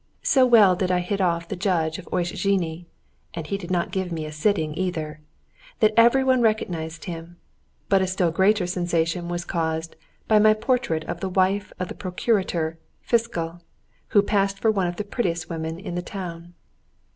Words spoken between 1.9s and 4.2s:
of Osziny (and he did not give